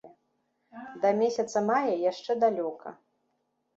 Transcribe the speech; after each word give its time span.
Да 1.03 1.11
месяца 1.19 1.57
мая 1.69 1.93
яшчэ 2.11 2.31
далёка. 2.49 2.99